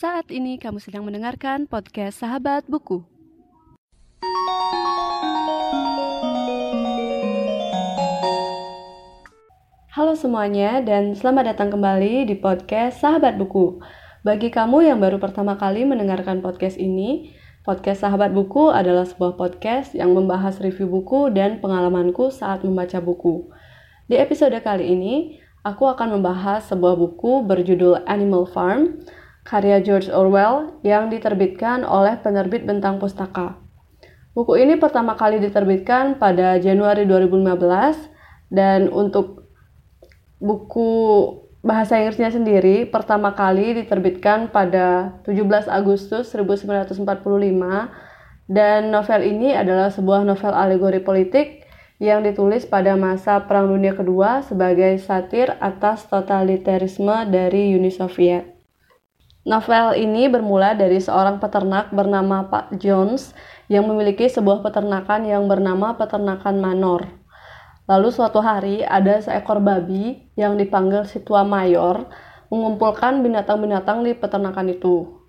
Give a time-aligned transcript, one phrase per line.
[0.00, 3.04] Saat ini kamu sedang mendengarkan podcast Sahabat Buku.
[9.92, 13.84] Halo semuanya dan selamat datang kembali di podcast Sahabat Buku.
[14.24, 17.36] Bagi kamu yang baru pertama kali mendengarkan podcast ini,
[17.68, 23.52] podcast Sahabat Buku adalah sebuah podcast yang membahas review buku dan pengalamanku saat membaca buku.
[24.08, 28.96] Di episode kali ini, aku akan membahas sebuah buku berjudul Animal Farm
[29.50, 33.58] karya George Orwell yang diterbitkan oleh penerbit Bentang Pustaka.
[34.30, 39.50] Buku ini pertama kali diterbitkan pada Januari 2015 dan untuk
[40.38, 40.90] buku
[41.66, 47.02] bahasa Inggrisnya sendiri pertama kali diterbitkan pada 17 Agustus 1945
[48.46, 51.66] dan novel ini adalah sebuah novel alegori politik
[51.98, 58.59] yang ditulis pada masa Perang Dunia Kedua sebagai satir atas totalitarisme dari Uni Soviet.
[59.40, 63.32] Novel ini bermula dari seorang peternak bernama Pak Jones
[63.72, 67.08] yang memiliki sebuah peternakan yang bernama Peternakan Manor.
[67.88, 72.04] Lalu suatu hari ada seekor babi yang dipanggil si tua mayor
[72.52, 75.24] mengumpulkan binatang-binatang di peternakan itu.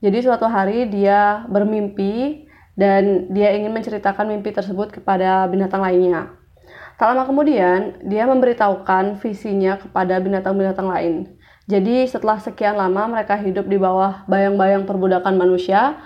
[0.00, 2.48] Jadi suatu hari dia bermimpi
[2.80, 6.32] dan dia ingin menceritakan mimpi tersebut kepada binatang lainnya.
[6.96, 11.14] Tak lama kemudian, dia memberitahukan visinya kepada binatang-binatang lain.
[11.70, 16.02] Jadi setelah sekian lama mereka hidup di bawah bayang-bayang perbudakan manusia,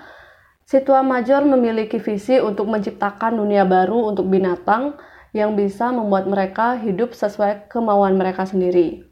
[0.61, 4.93] si tua major memiliki visi untuk menciptakan dunia baru untuk binatang
[5.33, 9.09] yang bisa membuat mereka hidup sesuai kemauan mereka sendiri.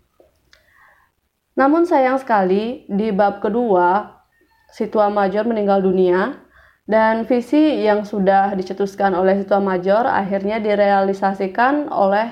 [1.58, 4.22] Namun sayang sekali, di bab kedua,
[4.70, 6.38] si tua major meninggal dunia
[6.86, 12.30] dan visi yang sudah dicetuskan oleh si tua major akhirnya direalisasikan oleh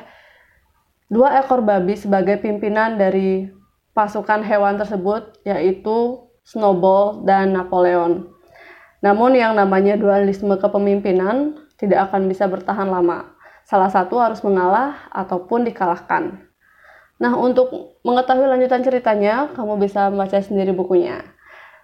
[1.09, 3.61] dua ekor babi sebagai pimpinan dari
[3.92, 8.28] pasukan hewan tersebut yaitu Snowball dan Napoleon.
[9.02, 13.33] Namun yang namanya dualisme kepemimpinan tidak akan bisa bertahan lama.
[13.66, 16.45] Salah satu harus mengalah ataupun dikalahkan.
[17.21, 21.21] Nah, untuk mengetahui lanjutan ceritanya, kamu bisa membaca sendiri bukunya.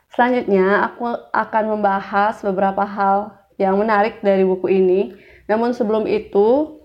[0.10, 5.14] Selanjutnya, aku akan membahas beberapa hal yang menarik dari buku ini.
[5.46, 6.77] Namun sebelum itu,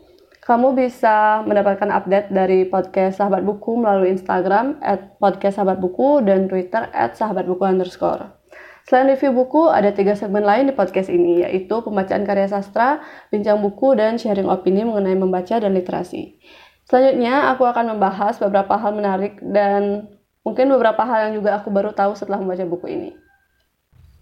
[0.42, 6.50] kamu bisa mendapatkan update dari podcast Sahabat Buku melalui Instagram at podcast Sahabat Buku dan
[6.50, 8.26] Twitter at Sahabat Buku underscore.
[8.82, 12.98] Selain review buku, ada tiga segmen lain di podcast ini, yaitu pembacaan karya sastra,
[13.30, 16.34] bincang buku, dan sharing opini mengenai membaca dan literasi.
[16.90, 20.10] Selanjutnya, aku akan membahas beberapa hal menarik dan
[20.42, 23.10] mungkin beberapa hal yang juga aku baru tahu setelah membaca buku ini.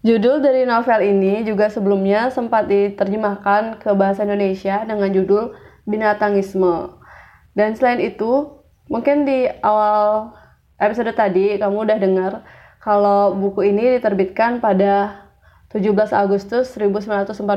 [0.05, 6.97] Judul dari novel ini juga sebelumnya sempat diterjemahkan ke bahasa Indonesia dengan judul binatangisme.
[7.57, 10.31] Dan selain itu, mungkin di awal
[10.81, 12.31] episode tadi kamu udah dengar
[12.81, 15.27] kalau buku ini diterbitkan pada
[15.71, 17.47] 17 Agustus 1945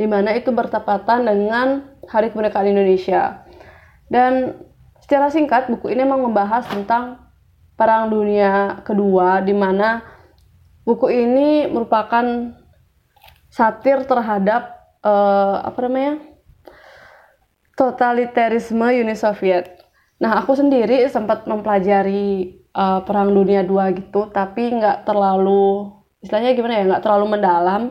[0.00, 3.44] di mana itu bertepatan dengan Hari Kemerdekaan Indonesia.
[4.08, 4.56] Dan
[5.04, 7.20] secara singkat buku ini memang membahas tentang
[7.74, 10.00] Perang Dunia Kedua di mana
[10.86, 12.54] buku ini merupakan
[13.50, 16.33] satir terhadap uh, apa namanya?
[17.74, 19.82] Totalitarisme Uni Soviet.
[20.22, 25.90] Nah, aku sendiri sempat mempelajari uh, Perang Dunia II gitu, tapi nggak terlalu,
[26.22, 27.82] istilahnya gimana ya, nggak terlalu mendalam.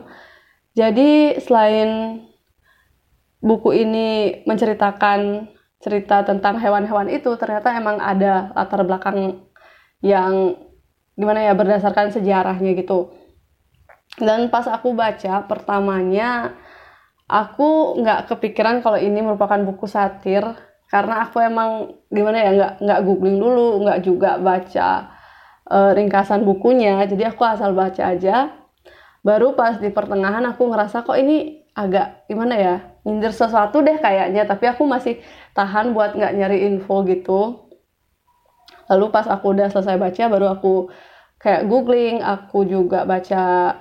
[0.74, 2.20] Jadi selain
[3.44, 5.52] buku ini menceritakan
[5.84, 9.44] cerita tentang hewan-hewan itu, ternyata emang ada latar belakang
[10.00, 10.56] yang
[11.14, 13.12] gimana ya berdasarkan sejarahnya gitu.
[14.16, 16.56] Dan pas aku baca pertamanya
[17.28, 20.44] aku nggak kepikiran kalau ini merupakan buku satir
[20.92, 25.14] karena aku emang gimana ya nggak nggak googling dulu nggak juga baca
[25.68, 27.04] uh, ringkasan bukunya.
[27.08, 28.52] Jadi aku asal baca aja.
[29.24, 32.74] Baru pas di pertengahan aku ngerasa kok ini agak gimana ya
[33.08, 34.44] nyindir sesuatu deh kayaknya.
[34.44, 35.20] Tapi aku masih
[35.56, 37.64] tahan buat nggak nyari info gitu.
[38.92, 40.92] Lalu pas aku udah selesai baca baru aku
[41.40, 42.20] kayak googling.
[42.20, 43.74] Aku juga baca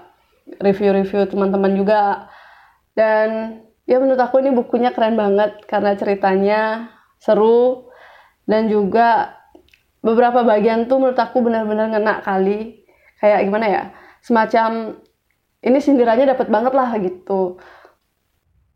[0.63, 2.31] review-review teman-teman juga
[2.93, 6.61] dan ya menurut aku ini bukunya keren banget karena ceritanya
[7.19, 7.89] seru
[8.45, 9.39] dan juga
[10.03, 12.83] beberapa bagian tuh menurut aku benar-benar ngena kali.
[13.23, 13.83] Kayak gimana ya
[14.19, 14.99] semacam
[15.63, 17.57] ini sindirannya dapat banget lah gitu.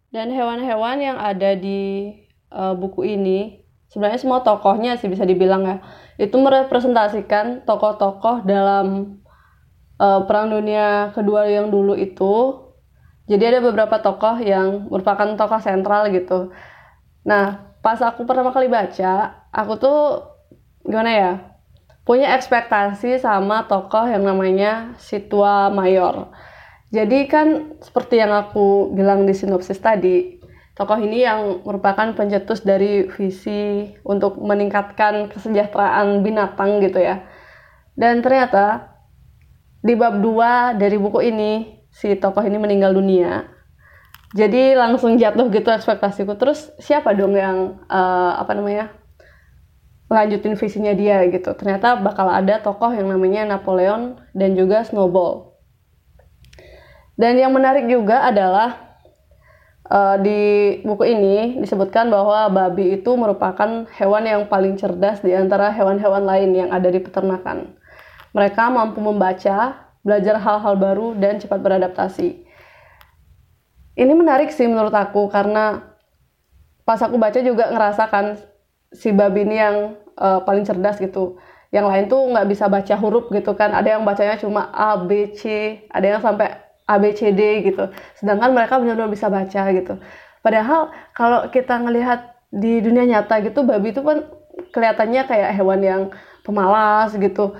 [0.08, 2.16] Dan hewan-hewan yang ada di
[2.52, 5.78] uh, buku ini sebenarnya semua tokohnya sih bisa dibilang ya
[6.19, 9.19] itu merepresentasikan tokoh-tokoh dalam
[10.00, 12.67] uh, perang dunia kedua yang dulu itu
[13.28, 16.56] jadi ada beberapa tokoh yang merupakan tokoh sentral gitu.
[17.28, 20.00] Nah, pas aku pertama kali baca, aku tuh
[20.88, 21.34] gimana ya?
[22.08, 26.32] punya ekspektasi sama tokoh yang namanya Situa Mayor.
[26.88, 30.40] Jadi kan seperti yang aku bilang di sinopsis tadi,
[30.80, 37.28] tokoh ini yang merupakan pencetus dari visi untuk meningkatkan kesejahteraan binatang gitu ya.
[37.92, 38.96] Dan ternyata
[39.84, 43.50] di bab 2 dari buku ini si tokoh ini meninggal dunia.
[44.38, 46.38] Jadi langsung jatuh gitu ekspektasiku.
[46.38, 48.94] Terus siapa dong yang uh, apa namanya?
[50.08, 51.52] lanjutin visinya dia gitu.
[51.52, 55.52] Ternyata bakal ada tokoh yang namanya Napoleon dan juga Snowball.
[57.20, 58.96] Dan yang menarik juga adalah
[59.90, 60.40] uh, di
[60.86, 66.56] buku ini disebutkan bahwa babi itu merupakan hewan yang paling cerdas di antara hewan-hewan lain
[66.56, 67.76] yang ada di peternakan.
[68.32, 72.48] Mereka mampu membaca, belajar hal-hal baru, dan cepat beradaptasi.
[74.00, 75.83] Ini menarik sih menurut aku karena
[76.88, 78.39] pas aku baca juga ngerasakan
[78.95, 81.36] si babi ini yang uh, paling cerdas gitu.
[81.68, 83.75] Yang lain tuh nggak bisa baca huruf gitu kan.
[83.75, 85.44] Ada yang bacanya cuma A B C
[85.92, 86.56] ada yang sampai
[86.88, 87.92] A B C D gitu.
[88.15, 90.00] Sedangkan mereka benar-benar bisa baca gitu.
[90.39, 94.24] Padahal kalau kita ngelihat di dunia nyata gitu babi itu kan
[94.71, 96.01] kelihatannya kayak hewan yang
[96.48, 97.59] pemalas gitu.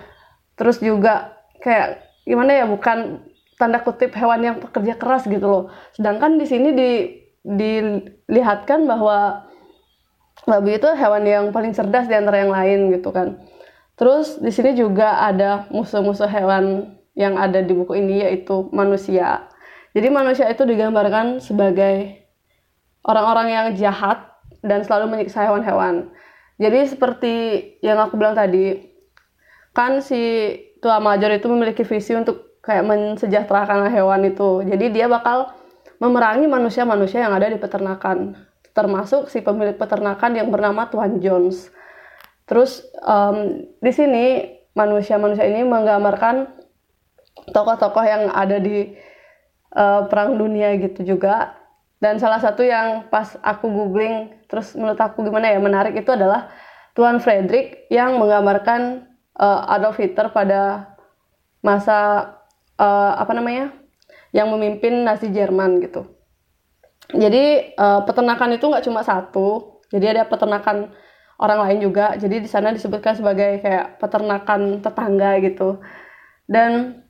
[0.56, 3.24] Terus juga kayak gimana ya bukan
[3.56, 5.64] tanda kutip hewan yang pekerja keras gitu loh
[5.96, 6.90] sedangkan di sini di
[7.48, 9.48] dilihatkan bahwa
[10.44, 13.40] babi itu hewan yang paling cerdas di antara yang lain gitu kan.
[14.00, 19.48] Terus di sini juga ada musuh-musuh hewan yang ada di buku ini yaitu manusia.
[19.96, 22.28] Jadi manusia itu digambarkan sebagai
[23.02, 24.28] orang-orang yang jahat
[24.62, 26.14] dan selalu menyiksa hewan-hewan.
[26.62, 27.34] Jadi seperti
[27.82, 28.78] yang aku bilang tadi,
[29.78, 30.18] kan si
[30.82, 34.66] tua major itu memiliki visi untuk kayak mensejahterakan hewan itu.
[34.66, 35.54] Jadi dia bakal
[36.02, 38.34] memerangi manusia-manusia yang ada di peternakan
[38.74, 41.74] termasuk si pemilik peternakan yang bernama Tuan Jones.
[42.46, 44.26] Terus um, di sini
[44.78, 46.46] manusia-manusia ini menggambarkan
[47.50, 48.94] tokoh-tokoh yang ada di
[49.74, 51.58] uh, perang dunia gitu juga.
[51.98, 56.54] Dan salah satu yang pas aku googling, terus menurut aku gimana ya menarik itu adalah
[56.94, 59.07] Tuan Frederick yang menggambarkan
[59.40, 60.94] uh, Adolf Hitler pada
[61.62, 62.30] masa
[62.78, 63.74] uh, apa namanya
[64.36, 66.06] yang memimpin Nazi Jerman gitu.
[67.16, 70.92] Jadi uh, peternakan itu nggak cuma satu jadi ada peternakan
[71.40, 72.18] orang lain juga.
[72.20, 75.80] Jadi di sana disebutkan sebagai kayak peternakan tetangga gitu.
[76.48, 77.04] Dan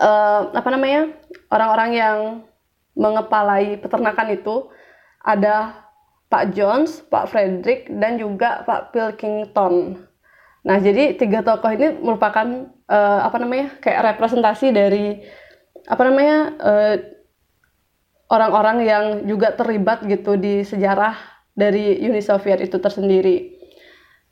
[0.00, 1.12] uh, apa namanya
[1.52, 2.18] orang-orang yang
[2.96, 4.68] mengepalai peternakan itu
[5.20, 5.86] ada
[6.30, 10.06] Pak Jones, Pak Frederick, dan juga Pak Pilkington.
[10.60, 15.24] Nah, jadi tiga tokoh ini merupakan uh, apa namanya kayak representasi dari
[15.88, 16.96] apa namanya uh,
[18.28, 21.16] orang-orang yang juga terlibat gitu di sejarah
[21.56, 23.56] dari Uni Soviet itu tersendiri.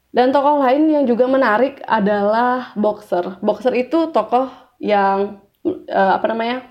[0.09, 3.41] Dan tokoh lain yang juga menarik adalah Boxer.
[3.45, 4.49] Boxer itu tokoh
[4.81, 6.65] yang uh, apa namanya?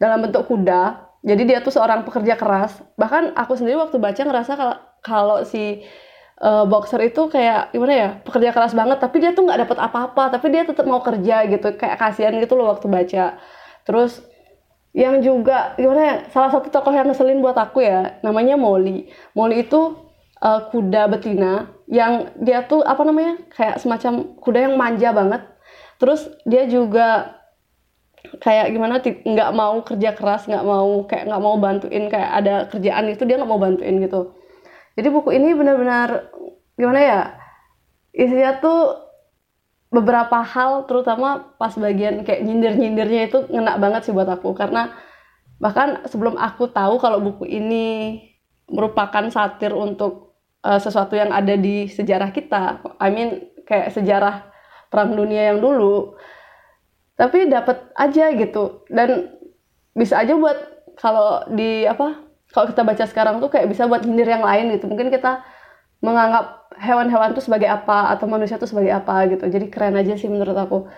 [0.00, 1.12] dalam bentuk kuda.
[1.20, 2.80] Jadi dia tuh seorang pekerja keras.
[2.96, 5.84] Bahkan aku sendiri waktu baca ngerasa kalau kalau si
[6.40, 8.08] uh, Boxer itu kayak gimana ya?
[8.24, 11.76] pekerja keras banget, tapi dia tuh nggak dapat apa-apa, tapi dia tetap mau kerja gitu.
[11.76, 13.38] Kayak kasihan gitu loh waktu baca.
[13.84, 14.24] Terus
[14.90, 19.06] yang juga gimana ya salah satu tokoh yang ngeselin buat aku ya namanya Molly
[19.38, 20.10] Molly itu
[20.42, 25.46] uh, kuda betina yang dia tuh apa namanya kayak semacam kuda yang manja banget
[26.02, 27.38] terus dia juga
[28.42, 33.06] kayak gimana nggak mau kerja keras nggak mau kayak nggak mau bantuin kayak ada kerjaan
[33.08, 34.34] itu dia nggak mau bantuin gitu
[34.94, 36.32] jadi buku ini benar-benar
[36.74, 37.20] gimana ya
[38.14, 39.10] isinya tuh
[39.90, 44.94] beberapa hal terutama pas bagian kayak nyindir-nyindirnya itu ngena banget sih buat aku karena
[45.60, 48.18] bahkan sebelum aku tahu kalau buku ini
[48.70, 50.30] merupakan satir untuk
[50.64, 53.30] uh, sesuatu yang ada di sejarah kita, I mean
[53.66, 54.48] kayak sejarah
[54.88, 56.14] perang dunia yang dulu.
[57.18, 59.36] Tapi dapat aja gitu dan
[59.92, 60.56] bisa aja buat
[60.96, 64.90] kalau di apa kalau kita baca sekarang tuh kayak bisa buat nyindir yang lain gitu.
[64.90, 65.42] Mungkin kita
[66.02, 69.46] menganggap hewan-hewan itu sebagai apa atau manusia itu sebagai apa gitu.
[69.46, 70.88] Jadi keren aja sih menurut aku.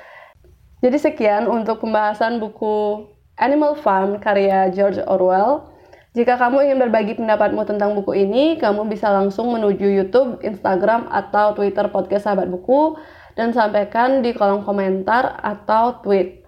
[0.82, 3.06] Jadi sekian untuk pembahasan buku
[3.38, 5.70] Animal Farm karya George Orwell.
[6.12, 11.56] Jika kamu ingin berbagi pendapatmu tentang buku ini, kamu bisa langsung menuju YouTube, Instagram, atau
[11.56, 13.00] Twitter podcast Sahabat Buku
[13.32, 16.41] dan sampaikan di kolom komentar atau tweet.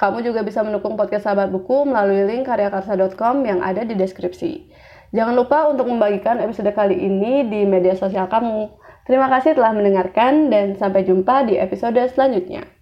[0.00, 4.72] Kamu juga bisa mendukung podcast Sahabat Buku melalui link karyakarsa.com yang ada di deskripsi.
[5.12, 8.72] Jangan lupa untuk membagikan episode kali ini di media sosial kamu.
[9.04, 12.79] Terima kasih telah mendengarkan dan sampai jumpa di episode selanjutnya.